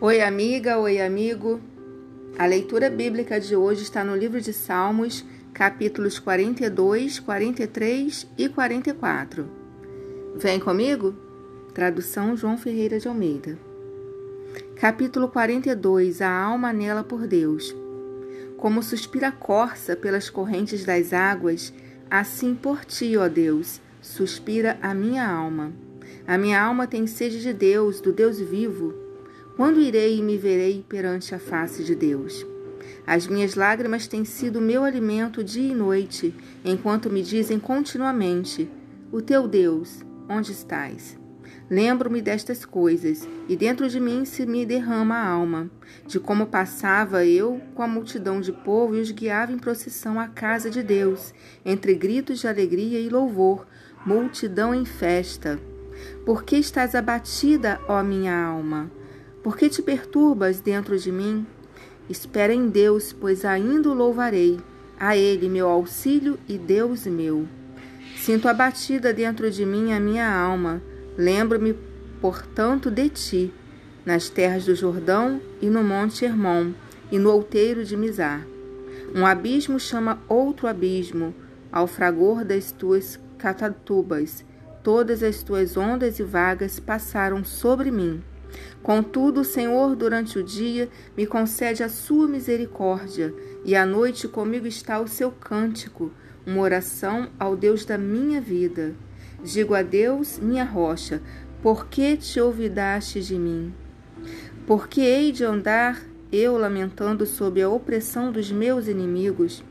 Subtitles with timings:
[0.00, 1.60] Oi, amiga, oi, amigo.
[2.38, 9.50] A leitura bíblica de hoje está no livro de Salmos, capítulos 42, 43 e 44.
[10.36, 11.16] Vem comigo?
[11.74, 13.58] Tradução João Ferreira de Almeida.
[14.76, 17.74] Capítulo 42 A alma nela por Deus.
[18.56, 21.74] Como suspira a corça pelas correntes das águas,
[22.08, 25.72] assim por ti, ó Deus, suspira a minha alma.
[26.24, 29.07] A minha alma tem sede de Deus, do Deus vivo.
[29.58, 32.46] Quando irei e me verei perante a face de Deus?
[33.04, 36.32] As minhas lágrimas têm sido meu alimento dia e noite,
[36.64, 38.70] enquanto me dizem continuamente:
[39.10, 41.18] O teu Deus, onde estás?
[41.68, 45.68] Lembro-me destas coisas, e dentro de mim se me derrama a alma,
[46.06, 50.28] de como passava eu com a multidão de povo e os guiava em procissão à
[50.28, 53.66] casa de Deus, entre gritos de alegria e louvor,
[54.06, 55.58] multidão em festa.
[56.24, 58.97] Por que estás abatida, ó minha alma?
[59.48, 61.46] Por que te perturbas dentro de mim?
[62.06, 64.60] Espera em Deus, pois ainda o louvarei,
[65.00, 67.48] a Ele, meu auxílio e Deus meu.
[68.18, 70.82] Sinto abatida dentro de mim a minha alma,
[71.16, 71.74] lembro-me,
[72.20, 73.54] portanto, de ti,
[74.04, 76.72] nas terras do Jordão e no monte Hermon,
[77.10, 78.46] e no outeiro de Mizar.
[79.14, 81.34] Um abismo chama outro abismo,
[81.72, 84.44] ao fragor das tuas catatubas.
[84.84, 88.22] Todas as tuas ondas e vagas passaram sobre mim.
[88.82, 94.66] Contudo, o Senhor, durante o dia, me concede a sua misericórdia, e à noite comigo
[94.66, 96.12] está o seu cântico,
[96.46, 98.94] uma oração ao Deus da minha vida.
[99.42, 101.20] Digo a Deus, minha rocha,
[101.62, 103.74] por que te olvidaste de mim?
[104.66, 109.64] Por que hei de andar eu lamentando sob a opressão dos meus inimigos?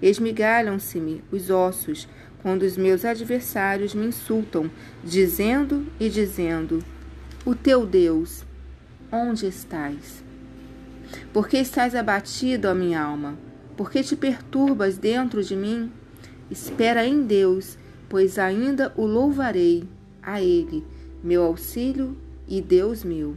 [0.00, 2.08] Esmigalham-se-me os ossos
[2.42, 4.70] quando os meus adversários me insultam,
[5.02, 6.82] dizendo e dizendo:
[7.48, 8.44] o teu Deus,
[9.10, 10.22] onde estás?
[11.32, 13.38] Por que estás abatido, ó minha alma?
[13.74, 15.90] Por que te perturbas dentro de mim?
[16.50, 19.88] Espera em Deus, pois ainda o louvarei,
[20.22, 20.84] a Ele,
[21.24, 23.34] meu auxílio e Deus meu.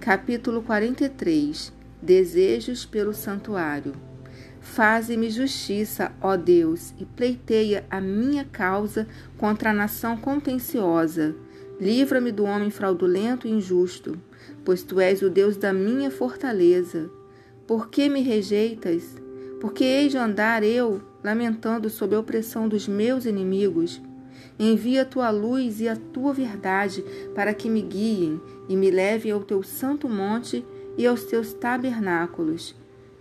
[0.00, 1.72] Capítulo 43
[2.02, 3.92] Desejos pelo Santuário
[4.60, 9.06] Faze-me justiça, ó Deus, e pleiteia a minha causa
[9.38, 11.36] contra a nação contenciosa
[11.80, 14.18] Livra-me do homem fraudulento e injusto,
[14.64, 17.10] pois tu és o Deus da minha fortaleza.
[17.66, 19.16] Por que me rejeitas?
[19.60, 24.00] Porque hei de andar eu, lamentando sob a opressão dos meus inimigos?
[24.58, 27.02] Envia a tua luz e a tua verdade
[27.34, 30.62] para que me guiem e me levem ao teu santo monte
[30.98, 32.74] e aos teus tabernáculos.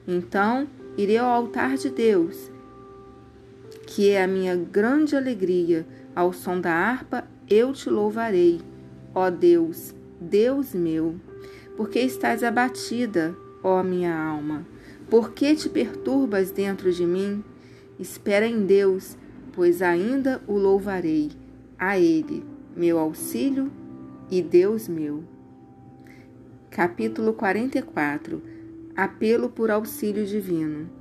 [0.06, 2.52] Então irei ao altar de Deus,
[3.90, 5.84] que é a minha grande alegria,
[6.16, 8.62] ao som da harpa eu te louvarei,
[9.16, 11.16] ó Deus, Deus meu,
[11.76, 14.64] porque estás abatida, ó minha alma.
[15.10, 17.44] Por que te perturbas dentro de mim?
[17.98, 19.18] Espera em Deus,
[19.54, 21.32] pois ainda o louvarei,
[21.76, 22.46] a Ele,
[22.76, 23.72] meu auxílio
[24.30, 25.24] e Deus meu.
[26.70, 28.40] Capítulo 44
[28.96, 30.99] Apelo por auxílio divino.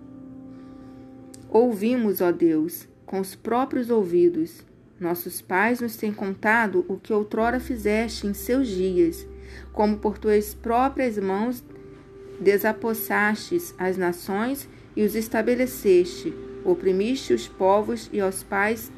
[1.50, 4.66] Ouvimos, ó Deus, com os próprios ouvidos.
[5.00, 9.26] Nossos pais nos têm contado o que outrora fizeste em seus dias,
[9.72, 11.64] como por tuas próprias mãos
[12.38, 18.92] desapossastes as nações e os estabeleceste, oprimiste os povos e aos pais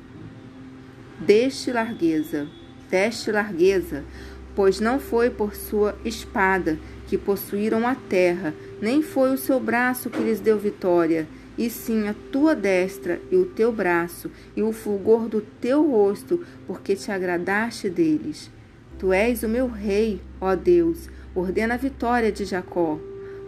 [1.20, 2.48] deste largueza,
[2.90, 4.04] deste largueza,
[4.54, 10.10] pois não foi por sua espada que possuíram a terra, nem foi o seu braço
[10.10, 14.72] que lhes deu vitória, e sim a tua destra e o teu braço e o
[14.72, 18.50] fulgor do teu rosto, porque te agradaste deles.
[18.98, 22.98] Tu és o meu rei, ó Deus, ordena a vitória de Jacó.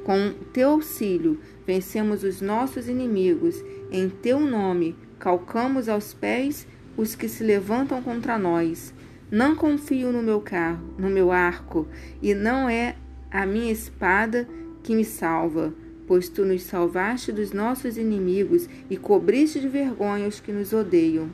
[0.05, 7.29] Com teu auxílio vencemos os nossos inimigos, em teu nome calcamos aos pés os que
[7.29, 8.93] se levantam contra nós.
[9.31, 11.87] Não confio no meu carro, no meu arco,
[12.21, 12.97] e não é
[13.31, 14.47] a minha espada
[14.82, 15.73] que me salva
[16.06, 21.31] pois tu nos salvaste dos nossos inimigos e cobriste de vergonha os que nos odeiam.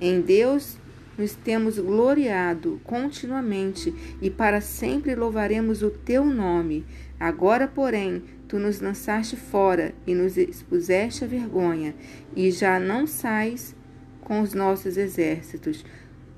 [0.00, 0.78] Em Deus
[1.18, 3.92] nos temos gloriado continuamente
[4.22, 6.86] e para sempre louvaremos o teu nome.
[7.18, 11.94] Agora, porém, tu nos lançaste fora e nos expuseste a vergonha,
[12.34, 13.74] e já não sais
[14.20, 15.84] com os nossos exércitos.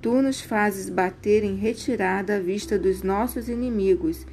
[0.01, 4.27] Tu nos fazes bater em retirada à vista dos nossos inimigos,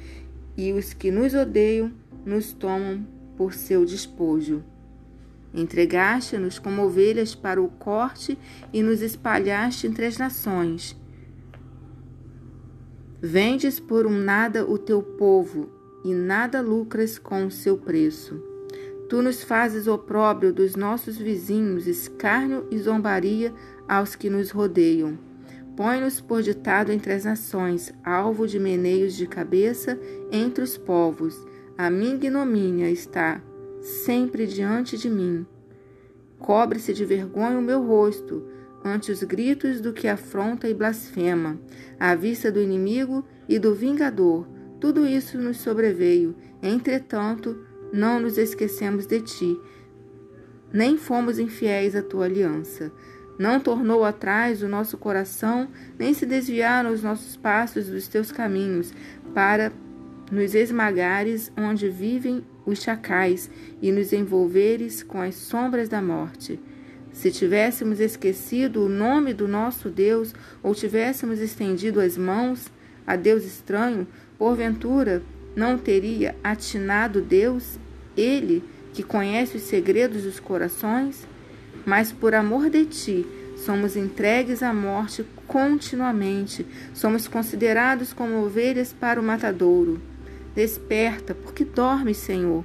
[0.56, 1.92] e os que nos odeiam
[2.24, 3.06] nos tomam
[3.36, 4.64] por seu despojo.
[5.54, 8.38] Entregaste-nos como ovelhas para o corte
[8.72, 10.96] e nos espalhaste entre as nações.
[13.20, 15.68] Vendes por um nada o teu povo,
[16.04, 18.40] e nada lucras com o seu preço.
[19.08, 23.52] Tu nos fazes opróbrio dos nossos vizinhos, escárnio e zombaria
[23.88, 25.18] aos que nos rodeiam.
[25.76, 29.98] Põe-nos por ditado entre as nações, alvo de meneios de cabeça
[30.30, 31.34] entre os povos.
[31.80, 33.40] A minha ignomínia está
[33.80, 35.46] sempre diante de mim.
[36.36, 38.44] Cobre-se de vergonha o meu rosto,
[38.84, 41.56] ante os gritos do que afronta e blasfema,
[41.96, 44.44] à vista do inimigo e do vingador.
[44.80, 49.60] Tudo isso nos sobreveio, entretanto, não nos esquecemos de ti,
[50.72, 52.90] nem fomos infiéis à tua aliança.
[53.38, 58.92] Não tornou atrás o nosso coração, nem se desviaram os nossos passos dos teus caminhos,
[59.32, 59.72] para
[60.30, 66.60] nos esmagares onde vivem os chacais e nos envolveres com as sombras da morte.
[67.12, 72.70] Se tivéssemos esquecido o nome do nosso Deus ou tivéssemos estendido as mãos
[73.06, 74.06] a Deus estranho,
[74.38, 75.22] porventura
[75.56, 77.78] não teria atinado Deus,
[78.16, 81.26] Ele que conhece os segredos dos corações?
[81.84, 83.26] Mas por amor de ti,
[83.56, 90.00] somos entregues à morte continuamente, somos considerados como ovelhas para o matadouro.
[90.58, 92.64] Desperta, porque dormes, Senhor.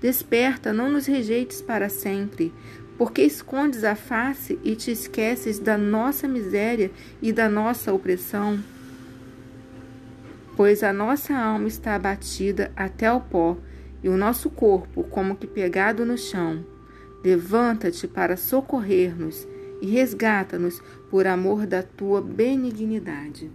[0.00, 2.54] Desperta, não nos rejeites para sempre,
[2.96, 6.90] porque escondes a face e te esqueces da nossa miséria
[7.20, 8.58] e da nossa opressão.
[10.56, 13.58] Pois a nossa alma está abatida até o pó,
[14.02, 16.64] e o nosso corpo como que pegado no chão.
[17.22, 19.46] Levanta-te para socorrer-nos
[19.82, 23.50] e resgata-nos por amor da tua benignidade.